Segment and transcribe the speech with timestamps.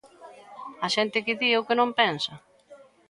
[0.85, 2.33] A xente que di o que non pensa.